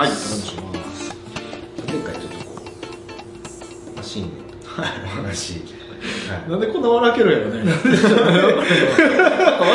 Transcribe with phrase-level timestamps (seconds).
[0.00, 0.08] はい。
[0.08, 0.46] お願いす。
[0.46, 1.14] します。
[1.86, 2.60] 前回ちょっとこう、
[3.94, 4.30] まあ、新年
[4.62, 5.60] とかお話、は
[6.46, 6.50] い。
[6.50, 7.70] なんでこんな笑けるやろね。
[7.70, 7.76] わ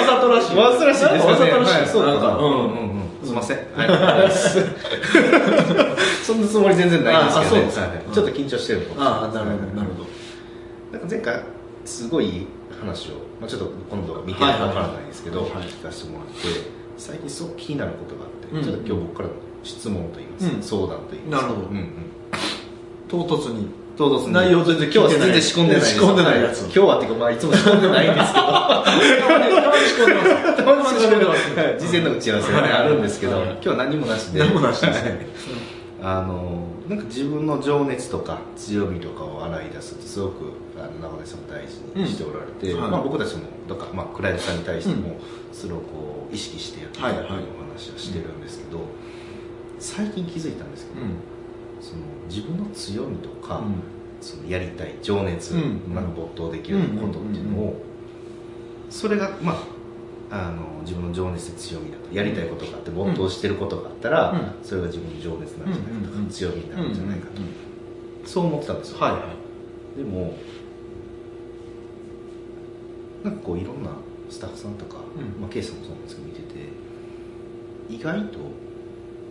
[0.04, 0.56] ざとらしい。
[0.58, 1.20] わざとらしいですよね。
[1.20, 1.88] わざとらしい、はい。
[1.88, 2.38] そうなんか。
[2.38, 3.10] うんうんうんうん。
[3.24, 3.58] すいません。
[3.76, 3.88] はい。
[6.26, 7.70] そんなつもり全然ないんですけどね。
[7.70, 7.90] すはい。
[8.08, 10.10] うんちょっと緊張してるのかもしれああなるほどなるほど。
[10.92, 11.44] なんか前回、
[11.86, 12.48] すごい
[12.82, 15.70] 話を、まあ、ちょっと今度見てるかわからないですけど、はいはいはい。
[15.70, 18.64] 聞かせてもらって、最近すごく気になることがあって、うん。
[18.64, 20.64] ちょっと今日僕からの質問といいますか、うん。
[20.64, 21.48] 相談といいますか。
[21.48, 21.68] なるほど。
[21.70, 21.90] うんうん。
[23.08, 23.68] 唐突に。
[23.98, 24.34] 唐突に。
[24.34, 26.62] 内容全然今日は全然仕込んでない仕込んでないやつ。
[26.62, 28.46] 今日はっていうかまあいつも仕込んでないんですけど。
[30.56, 31.52] たまに仕込んでます。
[31.86, 33.50] 事前の打ち合わせがね、はいあるんですけど、はい。
[33.52, 34.40] 今日は何もなしで。
[34.40, 35.28] 何もなしですね。
[36.04, 42.82] あのなんか自分の情熱とか強みとかを洗い出すってすごくあの長根さんも大事にしておられて、うん。
[42.82, 42.92] はい。
[42.92, 45.16] まあ、僕たちもとか、まあ、クライアントさんに対してもうん。
[45.52, 48.80] それをこう意識してやっていただくはいはいお話はしてるんですけど、
[49.80, 51.02] 最近気づいたんですけど、
[51.82, 53.64] その自分の強みとか、
[54.22, 55.82] そのやりたい情熱、うん。
[56.16, 57.82] 没頭できることっていうのを、
[58.90, 59.75] それがまあ
[60.36, 64.52] あの自分の情熱で強みだとやりたいことがあって没頭してることがあったら、うん。
[64.64, 66.28] それが自分の情熱なんじゃないかとか、うん。
[66.28, 68.28] 強みになるんじゃないかと、うん。
[68.28, 69.18] そう思ってたんですよ、はいは
[69.96, 69.98] い。
[69.98, 70.38] でも
[73.24, 73.92] なんかこういろんな
[74.30, 75.42] スタッフさんとか、うん。
[75.42, 76.70] まあ、ケイさんもそうなんですけど見てて
[77.90, 78.40] 意外と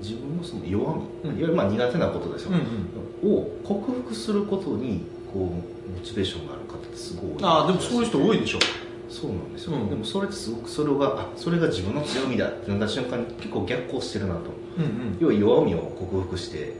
[0.00, 1.30] 自分のその弱み、うん。
[1.30, 3.36] いわゆるまあ苦手なことですよ、うんうん。
[3.36, 5.02] を克服することに
[5.32, 8.58] こうモチベーションがある方ってすごい多いああでもそういう人多いでしょ
[9.14, 9.88] そうなんですよ、うん。
[9.88, 14.40] でもそれってすごくそれがあそれが自分の強みだってなった瞬間に結構逆行してるなと。
[14.76, 15.16] うんうん。
[15.20, 16.74] 要は弱みを克服して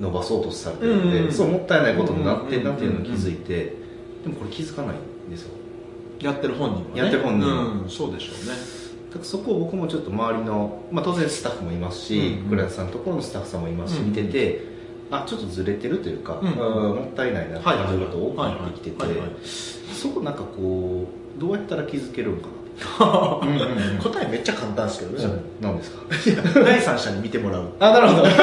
[0.00, 3.74] 伸ばそうとされてるので、うんうんそうもったいないことになってるなっていうのを気づいて、
[4.22, 5.50] でもこれ気づかないんですよ。
[6.20, 7.00] やってる本人はね。
[7.00, 7.64] やってる本人は。
[7.64, 8.52] うんそうでしょうね。
[9.08, 12.48] だからそこを僕もちょっと周りの、まあ、当然スタッフもいますし、うんうん。
[12.50, 14.74] クライアントさんのところのスタッフさんもいますし、見てて
[15.10, 19.06] あちょっとずれてるというか、うんもったいないなって感じること多くなってきてて
[19.92, 22.48] そこなんかこうどうやったら気づけるのか
[23.00, 23.38] な？
[23.42, 23.98] うんうんうん。
[24.02, 26.02] 答えめっちゃ簡単ですけどね、何ですか？
[26.64, 27.68] 第三者に見てもらう。
[27.80, 28.26] あなるほど。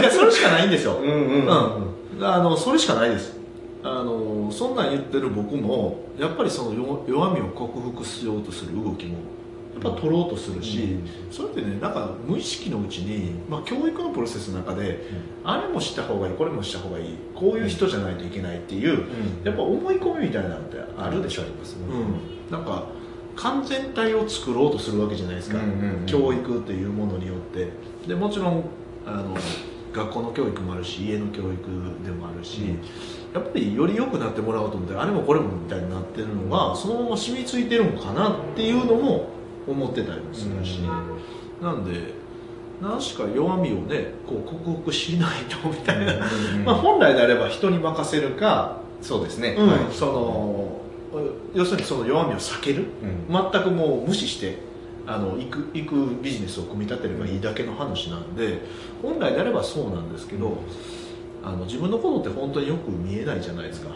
[0.00, 1.12] いやそれしかないんですよ、うんうん。
[1.12, 1.46] うん。
[1.46, 1.90] うん
[2.22, 3.34] あのそれしかないです。
[3.82, 9.16] あのそんなん言ってる僕もやっぱりその弱弱みを克服しようとする動きも
[9.82, 11.32] やっぱ取ろうとするし、うん。
[11.32, 15.06] それってねなんか無意識のうちに、まあ、教育のプロセスの中で、
[15.44, 19.06] あれもした方がいいこれもした方がいいこういう人じゃないといけないっていう、
[19.44, 21.76] やっぱ思い込みみたいなのってあるでしょ、あります。
[21.76, 22.84] ねうん、なんか
[23.36, 25.70] 完全体を作ろうとするわけじゃないですか、うんうん
[26.00, 26.06] うん。
[26.06, 27.68] 教育っていうものによって。
[28.06, 28.64] でもちろん
[29.06, 29.34] あの
[29.92, 31.48] 学校の教育もあるし家の教育
[32.04, 32.68] でもあるし、うん。
[33.32, 39.28] やっぱりより良くなってもらおうと思ってあれもこれもみたいになってるのがそのまま染みついてるのかなっていうのも
[39.70, 40.80] 思ってたりもするし、
[41.62, 42.14] なんで
[42.80, 46.14] 何しか弱みをねこう克服しないとみたいな、
[46.64, 49.68] まあ、本来であれば人に任せるか、そうですね、うん。
[49.68, 49.78] はい。
[49.90, 50.80] その
[51.54, 52.84] 要するにその弱みを避ける。
[53.28, 53.50] うん。
[53.52, 54.58] 全くもう無視して
[55.06, 58.60] あの行く行くビジネスを組み立てればいいだけの話なんで
[59.02, 60.58] 本来であればそうなんですけど、
[61.42, 63.88] あの自分のことって本当によく見えないじゃないですか、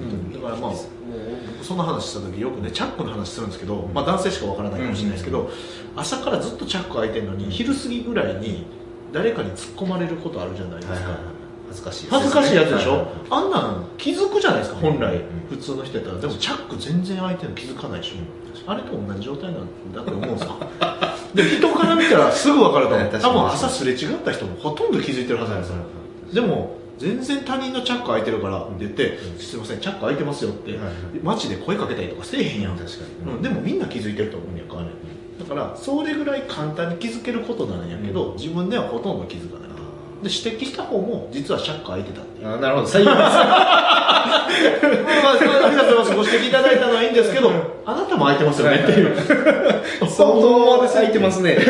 [0.00, 0.32] うん。
[0.32, 5.50] だからまあ僕そんな話した時よくねチャックの話するんですけど、まあ、男性しかわからないかもしれないですけど、
[5.94, 8.66] 朝からずっとチャック開いてるのに昼過ぎぐらいに
[9.12, 11.20] 誰かに突っ込まれることあるじゃないですか、はいはいはい。
[11.68, 12.10] 恥ずかしいね。
[12.12, 16.20] 恥ずかしいやつでしょ、はいはいあんなん気づくじゃないですか本来、うん普通の人やったら。
[16.20, 20.56] でもチャック全然開いてるの気づかないでしょ、あれと同じ状態なんだって思うんですよ。
[21.34, 23.10] で人から見たらすぐ分かると思う。
[23.20, 25.76] 多分朝すれ違った人もほとんど気づいてるはずなんですよ、
[26.32, 30.94] でも全然他人のチャック開いてるからって言って、うんすいませんチャック開いてますよって、はいはい。
[31.22, 34.90] 街で声かけたりとかせえへんやん、確かにうんでもみんな気づいてると思うんやからね
[35.38, 39.66] だからそれぐらい簡単に気づけることなんやけど、自分ではほとんど気づかない。
[40.22, 42.48] で指摘した方も実はチャック開いてたっていう。
[42.48, 42.88] あなるほど。
[42.88, 43.26] 最悪ですま
[45.30, 46.30] あ、ありがとうございます。
[46.30, 47.50] ご指摘いただいたのはいいんですけど、
[47.84, 49.14] あなたも空いてますよねっていう。
[50.08, 51.58] 相当で咲いてますね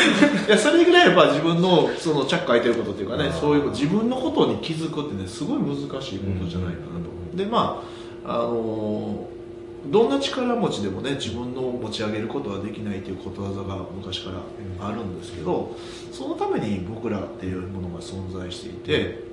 [0.48, 7.00] いや、それぐらいやっぱ自分のそのチャック開いてることっていうかねそういう自分のことに気づくってね、すごい難しいことじゃないかな
[7.32, 7.36] と。
[7.36, 7.82] で、ま
[8.24, 9.40] あ、あのー
[9.86, 15.74] どんな力持ちでもね、自分の持ち上げることはできないということわざが昔からあるんですけど、
[16.12, 19.24] そのために僕らっていうものが存在していて、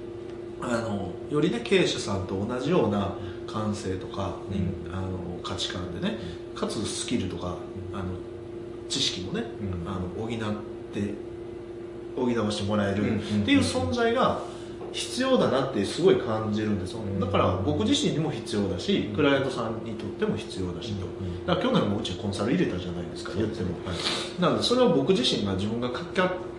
[0.62, 3.14] あのよりね経営者さんと同じような
[3.46, 4.94] 感性とか、うん。
[4.94, 6.18] あの価値観でね
[6.56, 7.56] かつスキルとか
[7.94, 8.06] あの
[8.90, 9.44] 知識もね、
[9.86, 9.90] うん。
[9.90, 10.30] あの補っ
[10.94, 11.14] て
[12.16, 14.42] 補わしてもらえるうんうんっていう存在が
[14.92, 21.06] 必要だなってすごい感じるんですよ、だから僕自身にも必要だし、クライアントさんにとっても必要だしと、
[21.46, 23.76] だから去年もうちコンサル入れたじゃないですか言っても、
[24.40, 25.90] なのでそれは僕自身が自分が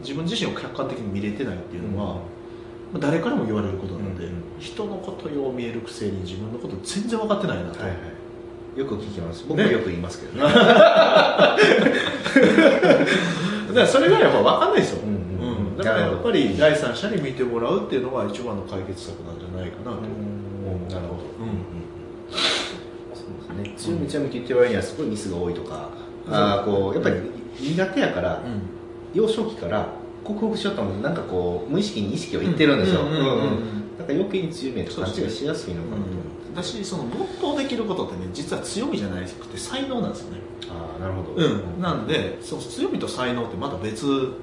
[0.01, 2.21] 自分自身を客観的に見れてないっていうのは、
[3.01, 4.29] 誰からも言われることなので、
[4.61, 8.18] 人のことよう見えるくせに自分のこと全然分かってないなと、はいはい
[8.79, 9.45] よく聞きます。
[9.49, 10.55] 僕もよく言いますけどね。
[10.55, 10.55] だ
[13.75, 15.15] からそれがやっぱ分かんないですよ、うん
[15.47, 19.99] うん、だからやっぱり第三者に見てもらうっていうのが一番の解決策なんじゃないかなと。
[19.99, 20.07] 思
[20.89, 21.67] う、なるほど、うんうん、
[23.15, 23.75] そうですね。
[23.77, 25.89] 強み強みって言ってる割にはすごいミスが多いとか、
[26.29, 27.17] うん、あこうやっぱり
[27.61, 28.43] 苦手やから、
[29.13, 29.89] 幼少期から
[30.23, 33.15] 克服しようと思ってなんかこう無意識に意識をいってるんですよ、うんうん、
[33.99, 36.28] だから余計に強みと勘違いしやすいのかなと思
[36.59, 36.63] って。
[36.63, 40.41] だしその没頭できることってね実は強みじゃなくて才能なんですよね。
[40.69, 44.35] ああなるほど、うん、なんでその強みと才能ってまた別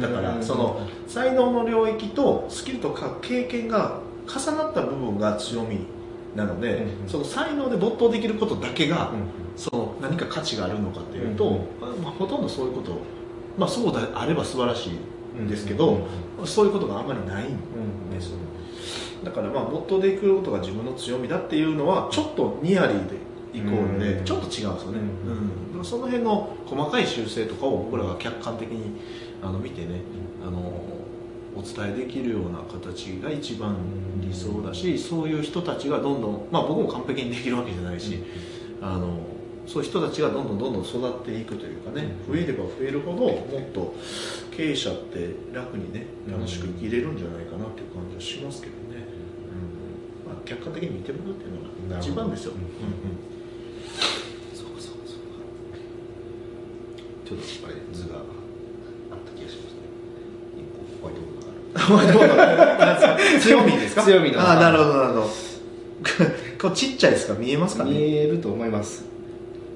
[0.00, 5.86] だからその才能の領域とスキルとか経験が重なった部分が強み
[6.36, 9.26] なので、うん、その才能で没頭できることだけが、うん、
[9.56, 12.98] その何か価値があるのかっていうと、うん、まあ、ほとんどそういうこと、
[13.58, 16.06] まあ、そうであれば素晴らしいんですけど、
[16.44, 18.36] そういうことがあんまりないんですよ、
[19.24, 23.16] だからまあ没頭でいくことが自分の強みだっていうのはちょっとニアリーで
[23.54, 24.98] イコールでちょっと違うんですよね、
[25.72, 29.00] うん、うん、その辺の細かい修正とかを僕らが客観的に
[29.42, 30.00] あの見てね
[30.44, 30.58] あの
[31.54, 33.76] お伝えできるような形が一番
[34.20, 38.22] 理想だしそういう人たちがどんどん、まあ、僕も完璧にできるわけじゃないし、
[38.80, 39.18] あの
[39.66, 43.94] そういう人たちがどんどんどんどん育っていくというかね増えれば増えるほどもっと
[44.56, 48.81] 経営者って楽にね楽しく生きれるんじゃないかなっていう感じはしますけどね。
[50.56, 51.52] 客観的に見てもらうっていう
[51.88, 52.68] のが一番ですよ、うんうん、
[54.54, 55.40] そうかそうかそうか。
[57.26, 58.22] ちょっとあれ図があっ
[59.24, 59.80] た気がしますね。
[61.00, 62.42] ホワイトボードが
[62.92, 63.40] ある。
[63.40, 64.02] 強みですか？
[64.02, 64.40] 強みの。
[64.40, 65.30] ああなるほどなるほど。
[66.60, 67.34] こうちっちゃいですか？
[67.34, 67.90] 見えますかね？
[67.92, 69.04] 見えると思います。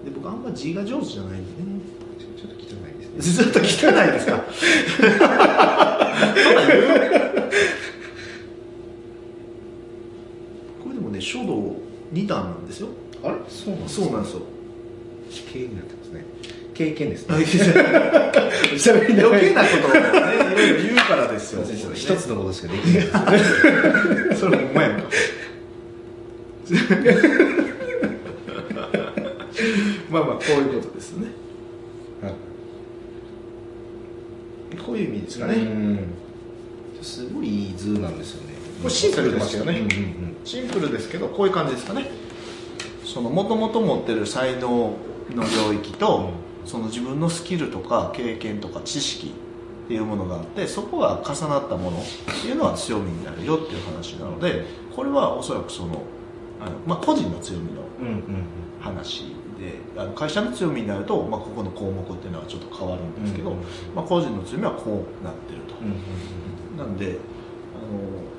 [0.05, 1.81] で僕あんま字が上手じゃないんでね。
[2.19, 3.43] ちょっと汚いですね。
[3.45, 4.45] ずっと汚いですか？
[6.37, 6.83] そんな言う
[11.37, 11.77] 書道
[12.13, 12.89] 2段なんですよ。
[13.23, 13.35] あれ？
[13.49, 14.43] そうなんそうなんですよ。
[15.53, 16.25] 経になってますね。
[16.75, 17.35] 経験ですね。
[17.37, 17.47] 余
[19.41, 19.99] 計なことをね
[20.53, 21.65] いろいろ言うからですよ。
[21.95, 23.07] 一つのことしかできない
[24.37, 25.01] それもお前やん。
[25.01, 25.07] か
[30.11, 31.29] まあまあこういうことですね、
[32.23, 32.33] はい、
[34.77, 35.55] こういう意味ですかね。
[37.03, 38.55] すごいいい図なんですよね。
[38.83, 42.09] これシンプルですよね、うんうんうん、シンプルですけどこういう感じですかね。
[43.05, 44.95] そのもともと持ってる才能の
[45.29, 46.31] 領域と、
[46.65, 49.35] その自分のスキルとか経験とか知識
[49.87, 52.03] っていうものがあってそこが重なったものっ
[52.43, 54.65] ていうのは強みになるよっていう話なので
[54.95, 56.03] これはおそらくその
[56.61, 57.83] あの、まあ、個人の強みの
[58.81, 59.27] 話
[59.61, 63.53] で、あの会社の強みになると、まあ、ここの項目っていうのはちょっと変わるんですけど、
[63.95, 65.75] まあ、個人の強みはこうなってると、
[66.83, 67.19] なんで
[67.75, 68.36] あの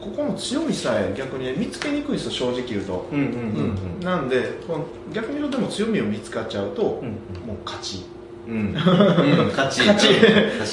[0.00, 7.08] ここの強みさえ逆に見つけにくいですよ正直言うと、うんうんうんうん、なんでこの逆に言うとでも強みを見つかっちゃうと、うん。
[7.08, 8.04] うん、もう勝ち、
[8.48, 9.86] うん、勝ち。
[9.86, 10.08] 勝ち。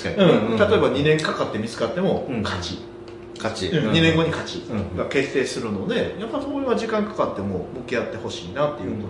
[0.02, 0.48] 確かに、うん。
[0.54, 2.80] うん、例えば2年かかって見つかっても勝ち、
[3.38, 4.64] 勝ち、2年後に勝ち
[4.98, 9.10] が決定するのでやっぱそこは時間かかっても向き合ってほしいなっていうこ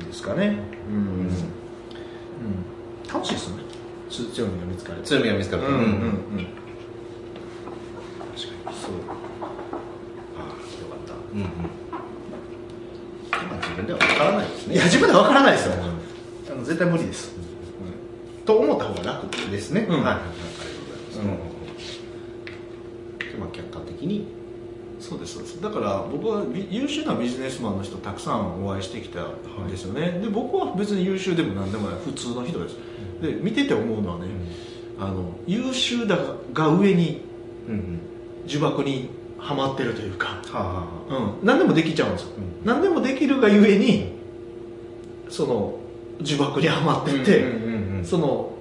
[0.00, 0.58] とですかね、
[0.90, 0.96] うん。
[0.96, 1.30] うん。
[3.12, 3.62] 楽しいですね。
[4.10, 5.76] 強みが見つかる強みが見つかるうんうん。
[5.76, 6.46] うんうん
[11.34, 11.35] うん、
[13.32, 14.74] 今自分では分からないですね。
[14.74, 15.74] いや自分では分からないですよ、
[16.50, 22.00] あの絶対無理です、うん、と思った方が楽ですね、うん、はい、はい、ありがとうございます、
[23.34, 24.36] うん、まあ客観的に。
[24.98, 25.60] そうですそうです。
[25.60, 32.00] だから僕は優秀なビジネスマンの人たくさんお会いしてきたんですよね、はい、で僕は別に優秀でも何でもない。
[32.00, 32.76] 普通の人です。
[33.20, 34.26] で見てて思うのはね、
[34.98, 36.18] うん、あの優秀だ
[36.54, 37.20] が上に、
[37.68, 38.00] うんうん、
[38.48, 39.10] 呪縛に
[39.46, 44.12] はまってるというか、はあはあ、うん、何でもできちゃうんですよ、うん、何でもできるがゆえに
[45.28, 45.78] その
[46.20, 47.44] 呪縛にはまってて、
[48.02, 48.52] その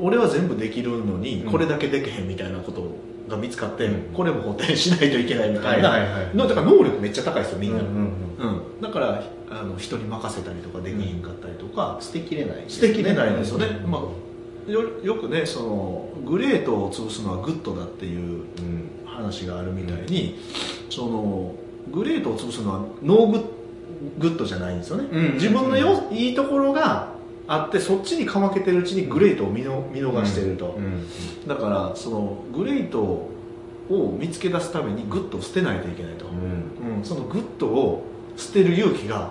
[0.00, 2.82] 俺は全部できるのにこれだけできへんみたいなこと
[3.28, 18.44] が見つかって、うん、これも補填しないといけないみたいな、はいはいはい、だから能力めっちゃ高いですよみんな、うんうんうん、だからあの人に任せたりとかできへんかったりとか、捨てきれない、ね、捨てきれないんですよね、まあ、よよくねそのグレートを潰すのはグッドだっていう
[19.14, 20.38] 話があるみたいに、
[20.90, 21.54] その
[21.92, 23.44] グレートを潰すのはノーグ
[24.18, 27.14] グッドじゃないんですよね、自分のよいいところが
[27.46, 30.78] あってそっちにかまけてるうちにグレートを見の見逃してると、
[31.46, 33.34] だからそのグレート
[33.90, 36.96] を見つけ出すためにグッドを捨てないといけないと、うん。
[36.98, 37.04] うん。
[37.04, 38.04] そのグッドを
[38.36, 39.30] 捨てる勇気が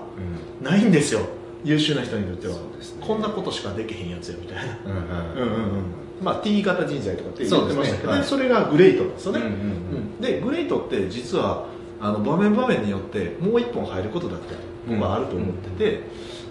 [0.61, 1.21] ないんですよ。
[1.63, 2.59] 優秀な人にとっては、ね。
[3.01, 4.77] こんなことしかできへんやつやみたいな。
[4.85, 5.49] うんうん。
[5.49, 8.19] うんうんうんまあ T 型人材とかって言ってましたけどね。
[8.19, 8.39] はい。
[8.39, 9.59] れがグレートなんですよね、うんうんうん。
[9.59, 9.59] う
[9.99, 11.67] んでグレートって実は
[11.99, 14.55] あの場面場面によってもう一本入ることだって
[14.87, 16.03] 僕はあると思ってて、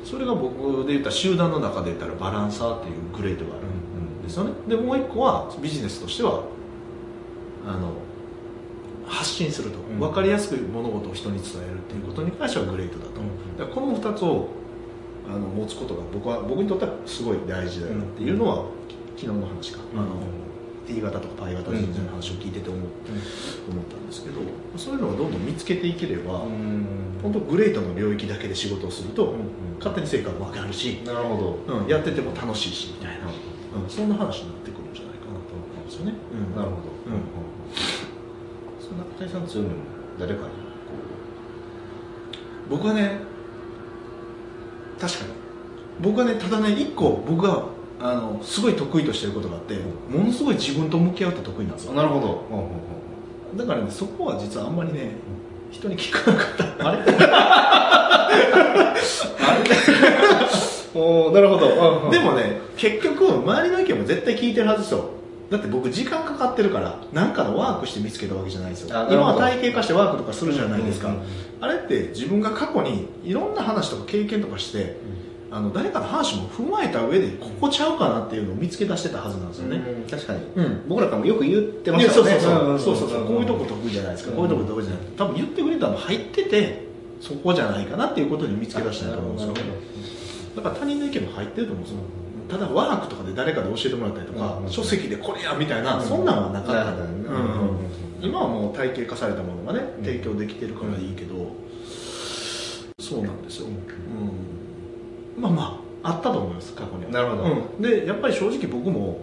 [0.04, 4.52] それが僕で言ったら集団の中で言ったらバランサーっていうグレートがあるんですよね。
[4.68, 6.44] でもう一個はビジネスとしては
[7.66, 7.92] あの
[9.06, 10.00] 発信すると、うん。
[10.00, 13.64] 分かりやすく物事を人に伝えるっていうことに関してはグレートだと、う。
[13.64, 14.48] んだこの2つを
[15.28, 20.00] あの持つことが僕は僕にとってはすごい大事だよなっていうのは、昨日の話か、うん。
[20.00, 20.08] あの
[20.86, 22.90] T 型とか π 型人材の話を聞いてて思,、思っ
[23.86, 24.40] たんですけど
[24.76, 26.40] そういうのをどんどん見つけていければ、
[27.22, 29.34] 本当グレートの領域だけで仕事をすると、
[29.78, 31.74] 勝手に成果も上がるし、なるほど。
[31.82, 36.56] うん、やってても楽しいしみたいな、うん、そんな話になってくるんじゃないかなと思うんですよね、うん。
[36.56, 36.82] なるほど。
[37.06, 37.42] うん。
[38.80, 39.74] そんな中谷さん強みも
[40.18, 40.48] 誰かに
[42.68, 43.20] 僕はね
[44.98, 45.30] 確かに。
[46.00, 47.66] 僕はねただね一個僕が
[48.02, 49.76] あのすごい得意としてることがあって
[50.10, 51.92] ものすごい自分と向き合うって得意なんですよ。
[51.92, 52.44] なるほど。
[53.56, 55.12] だからねそこは実はあんまりね
[55.70, 56.88] 人に聞かなかった。
[56.88, 57.02] あれ？
[60.94, 62.10] おーなるほど。
[62.10, 65.04] でもね結局周りの意見も絶対聞いてるはずですよ。
[65.50, 69.06] だって僕時間かかってるから何かのワークして見つけたわけじゃないですよ。
[69.10, 71.26] 今は体系化してワークとかするじゃないですか、うんうんうん
[71.62, 74.96] あれって自分が過去にいろんな話とか経験とかして
[75.54, 80.08] あの誰かの話も踏まえた上でここちゃうかなっていうのを見つけ出してたはずなんですよね、うん。
[80.08, 80.40] 確かに。
[80.56, 80.88] うん。
[80.88, 82.40] 僕らからもよく言ってましたそうよね。
[82.40, 83.26] そうそうそう。
[83.26, 86.86] こういうとこ得意じゃないですか、こういうとこ得意じゃない多分言ってくれたの入ってて
[87.20, 89.54] そこじゃないかなっていうことに見つけ出したんだと思うんですよ
[90.56, 91.98] だから他人の意見も入ってると思うんですよ。
[92.48, 94.70] ただワークとかで誰かで教えてもらったりとか、うん。
[94.70, 96.02] 書籍でこれやみたいな、うん。
[96.02, 97.00] そんなんはなかった、うん。
[97.00, 97.92] うん
[98.22, 101.56] 今はもう体系化されたものがね提供できてるからいいけど、
[103.00, 104.61] そうなんですよ、うん
[105.36, 107.10] まあまああったと思います過去には。
[107.10, 107.42] なるほど。
[107.44, 107.82] うん。
[107.82, 109.20] でやっぱり正直僕も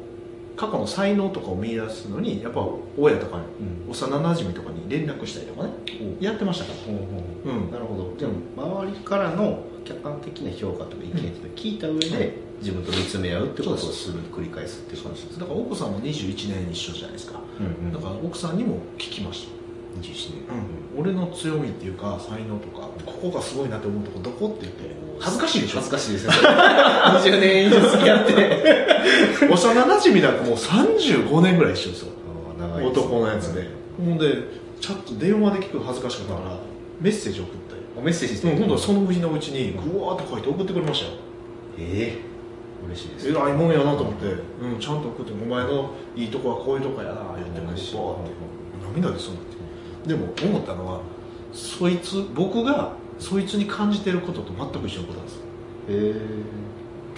[0.56, 2.66] 過去の才能とかを見出すのにやっぱ
[2.98, 3.44] 親とかに
[3.86, 3.92] うん。
[3.92, 5.74] 幼なじみとかに連絡したりとかね
[6.20, 6.72] やってましたか
[7.46, 7.52] ら。
[7.52, 7.72] うん。
[7.72, 8.14] なるほど。
[8.18, 17.40] じゃあ周りからの客観的な評価とか意見っていうのを聞いた上で自分と見つめ合うってことをする繰り返すっていう感じですだから奥さんも21年一緒じゃないですか。
[17.60, 17.92] うん。
[17.94, 19.59] だから奥さんにも聞きました
[20.02, 20.44] 21年
[20.98, 24.90] 俺の強みっていうか才能とかここがすごいなって思うとこどこって言って
[25.20, 25.80] 恥ずかしいでしょ？
[25.80, 26.32] 恥ずかしいですよ。
[26.32, 29.48] 20年以上付き合って。
[29.52, 32.14] 幼なじみなんかもう35年ぐらい一緒ですよ。
[32.82, 33.68] 男のやつで。
[33.98, 34.34] ほんで
[34.80, 36.58] ちょっと電話で聞く恥ずかしかったから
[37.02, 37.60] メッセージ送って。
[37.98, 38.50] おメッセージして？
[38.50, 41.12] うん今度はその日のうちにグワーって書いて送ってくれましたよ。
[41.78, 42.88] ええ。
[42.88, 43.30] 嬉しいです。
[43.30, 47.98] 偉いもんやなと思って、うん、ちゃんと送ってお前のいいとこはこういうとこやな言ってこう嬉して。
[48.96, 49.59] 涙でそうなって
[50.06, 51.02] でも思ったのは
[51.54, 55.36] そいつ僕がそいつに感じてることと全く一緒のことなんです。
[55.36, 55.42] よ
[55.90, 56.16] へ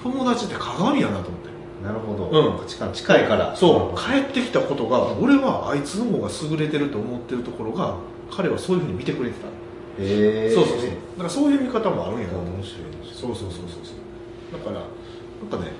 [0.03, 1.49] 友達って鏡やなと思って。
[1.81, 2.57] えなるほど、うん。
[2.59, 3.55] 価値観近いから。
[3.55, 3.99] そう。
[3.99, 7.95] 帰ってきたことが俺はあいつの方が優れてると思ってるところが
[8.31, 9.47] 彼はそういうふうに見てくれてた。
[9.47, 10.89] へえそうそうそう。
[10.89, 12.27] だからそういう見方もあるんや。
[12.27, 12.81] な面白い
[13.13, 14.57] そうそうそうそうそう。
[14.57, 15.71] だからなんかね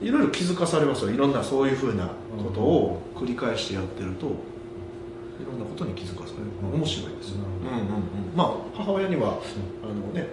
[0.00, 1.10] いろいろ気づかされますよ。
[1.10, 4.30] いろんなそういうふうなことを繰り返してやってるとい
[5.44, 6.80] ろんなことに気づかされる、うん。
[6.80, 8.36] 面白いですよ、ううんうんうん。
[8.36, 9.38] まあ母親には、
[9.82, 10.28] あのね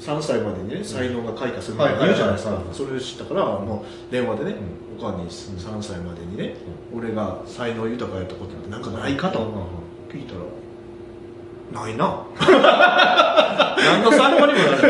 [0.00, 4.56] 3歳までにね才能が開花するって言うじゃないですか、はいそれを知ったから、もう電話でね、
[4.98, 6.54] おかんに3歳までにね、
[6.94, 9.38] 俺が才能豊かやったことってなんかないかと
[10.10, 12.24] 聞いたらないな。
[13.80, 14.80] 何の参考にもならない。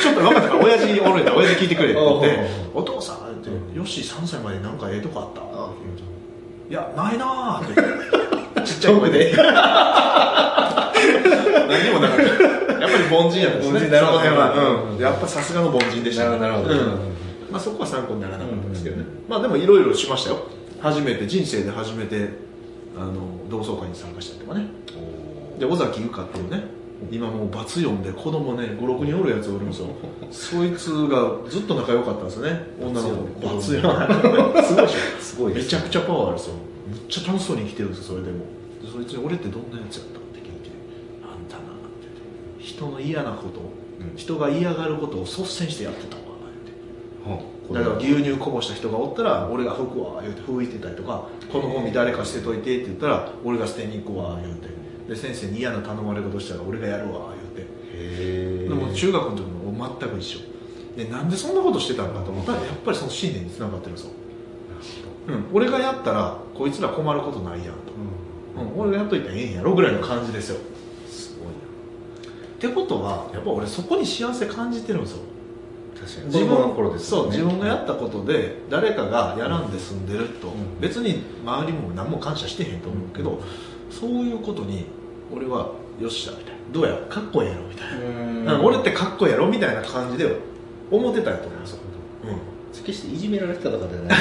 [0.00, 0.56] ちょっと分かったか。
[0.56, 2.38] ら親父おるんだ親父聞いてくれって言って。
[2.74, 3.76] お父さんってうん。
[3.76, 5.40] よし3歳までなんかええとこあった？
[5.42, 5.70] あ
[6.70, 8.43] いやないなーって
[8.74, 9.32] ちっちゃい声で。
[11.68, 12.22] 何にもなかった。
[12.24, 13.78] やっぱり凡人やったんですね。
[13.78, 14.18] 凡人なるほど
[14.92, 17.02] うん、やっぱさすがの凡人でした、なるほどなるほど。
[17.02, 17.14] うん。
[17.50, 20.38] まあ、そこは参考にならなかったんですけどね、まあでもいろいろしましたよ。
[20.80, 22.28] 初めて人生で初めて
[22.96, 24.66] あの同窓会に参加したりとかね。
[25.58, 26.64] で尾崎由香っていうね
[27.10, 29.88] 今もうバツ4で子供ね56人おるやつおるんですよ。
[30.30, 32.66] そいつがずっと仲良かったんですよね。
[32.80, 34.84] 女の子バツ4すごい。
[34.84, 36.54] でしょすごいめちゃくちゃパワーあるんですよ。
[36.88, 38.38] めっちゃ楽しそうに生きてるんですよそれでも。
[38.38, 38.44] で
[38.86, 40.70] そいつに俺ってどんなやつやったって聞いて
[41.22, 41.64] あんたなっ
[42.00, 42.06] て。
[42.06, 44.16] 言って人の嫌なこと、うん。
[44.16, 46.22] 人が嫌がることを率先してやってたわ
[47.26, 47.74] 言って。
[47.74, 54.68] はだから牛乳こぼした人がおったら俺が拭くわ言うて拭いてたりとかこのゴミ誰か捨てといてって言ったら俺が捨てに行くわ言うて。
[55.08, 58.68] で先生に嫌な頼まれ事したら俺がやるわ言うて。
[58.68, 60.54] でも中学の時も全く一緒。
[60.96, 64.12] でなんでそんなことしてたのかと思ったらやっぱりその信念につながってるんですよ、
[65.26, 67.70] うん、俺がやったらこいつら困ることないやんと。
[67.70, 68.13] うん、
[68.76, 70.58] 俺がやっといたらええんやろぐらいの感じですよ。
[71.08, 75.18] すごいってことはやっぱ俺そこに幸せ感じてるんですよ。
[75.94, 76.26] な確かに。
[76.26, 80.80] 自子供の分頃ですそう自分がやったことで誰かがやらんで済んでると、ん。
[80.80, 83.40] 別に周りも何も感謝してへんと思うけど、
[83.90, 84.86] そういうことに
[85.32, 86.54] 俺はよっしゃみたいな。
[86.72, 87.62] どうやかっこええやろ？
[87.68, 88.60] みたいな、うん。
[88.60, 89.48] うん俺ってかっこええやろ？
[89.48, 90.36] みたいな感じで
[90.90, 91.78] 思ってたんやと思うんですよ、
[92.84, 94.18] 決していじめられてたとかじゃない。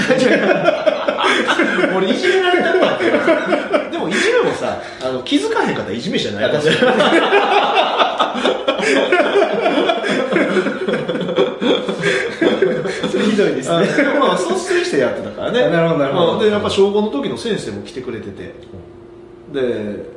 [1.89, 6.51] うん、俺いじめられてたいじめもさあの気づかへんかったらいじめじゃない。
[6.51, 6.61] か
[13.11, 13.75] それひどいですね。
[13.75, 15.69] あまあ率先してやってたからね。
[15.69, 16.33] なるほどなるほど。
[16.33, 16.39] うん。
[16.39, 18.53] でやっぱ小5の時の先生も来てくれてて。
[19.53, 20.13] で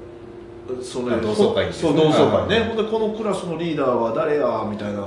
[0.82, 1.72] それあ同窓会ね。
[1.72, 5.06] そう同窓会はいねほんでこのクラスのリーダーは誰やみたいなで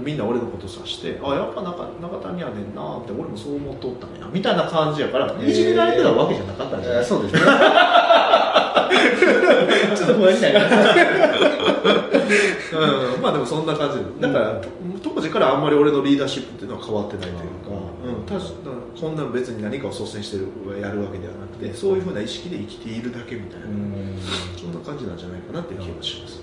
[0.00, 7.02] みんな俺のことさしてあやっぱ中中谷やねんなって俺もそう思っとったんやみたいな感じやからいじめられてたわけじゃなかったんじゃない？
[7.02, 7.40] えーそうですね。
[9.96, 10.44] ちょっとなります。
[12.74, 13.98] うん、まあでもそんな感じ。
[14.20, 14.60] でだから、
[15.02, 17.42] 当時からあんまり俺のリーダーシップっていうのは変わってないというか,、
[18.06, 18.40] うん、ただ
[18.98, 20.46] こんな別に何かを率先してる
[20.80, 23.66] やるわけではなくてそういうふうな意識で生きているだけみたいな、
[24.58, 26.40] そんな感じなんじゃないかなっていう気がします、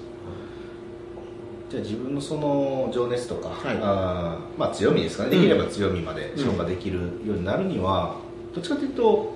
[1.69, 3.77] じゃあ自分のその情熱とか、はい。
[3.81, 5.29] あーまあ、強みですかね。
[5.29, 8.15] できれば強みまで消化できるようになるには、
[8.53, 9.33] どっちかというと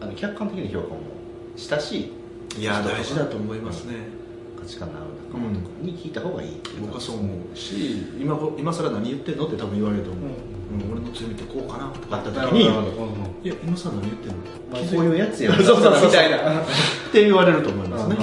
[0.00, 1.00] あの客観的な評価も
[1.56, 2.12] 親し
[2.56, 3.94] いいや大事だと思いますね、
[4.58, 10.92] 価値観のある仲間とかに聞いた方がいいう僕はそう思うし今こ今更何言ってんのって多分言われると思う、うん。
[10.92, 12.16] 俺の強みってこうかなとか。
[12.16, 14.34] あった時にいや今更何言ってんの
[14.70, 16.60] まあこういうやつや そうそうそうみたいな。
[16.62, 16.64] っ
[17.12, 18.16] て言われると思いますね、